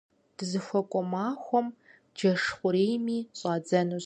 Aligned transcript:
Дызыхуэкӏуэ 0.35 1.01
махуэхэм 1.11 1.67
джэш 2.15 2.41
хъурейми 2.55 3.17
щӏадзэнущ. 3.39 3.99